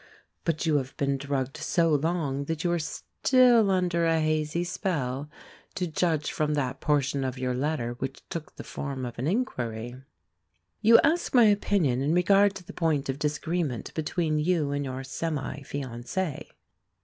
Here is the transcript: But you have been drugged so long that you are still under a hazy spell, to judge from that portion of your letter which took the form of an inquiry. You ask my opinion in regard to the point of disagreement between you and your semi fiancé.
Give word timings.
But 0.45 0.65
you 0.65 0.77
have 0.77 0.97
been 0.97 1.15
drugged 1.19 1.57
so 1.57 1.93
long 1.93 2.45
that 2.45 2.63
you 2.63 2.71
are 2.71 2.79
still 2.79 3.69
under 3.69 4.07
a 4.07 4.19
hazy 4.19 4.63
spell, 4.63 5.29
to 5.75 5.85
judge 5.85 6.31
from 6.31 6.55
that 6.55 6.81
portion 6.81 7.23
of 7.23 7.37
your 7.37 7.53
letter 7.53 7.93
which 7.93 8.23
took 8.27 8.55
the 8.55 8.63
form 8.63 9.05
of 9.05 9.19
an 9.19 9.27
inquiry. 9.27 9.97
You 10.81 10.99
ask 11.03 11.35
my 11.35 11.43
opinion 11.45 12.01
in 12.01 12.15
regard 12.15 12.55
to 12.55 12.63
the 12.63 12.73
point 12.73 13.09
of 13.09 13.19
disagreement 13.19 13.93
between 13.93 14.39
you 14.39 14.71
and 14.71 14.83
your 14.83 15.03
semi 15.03 15.59
fiancé. 15.59 16.47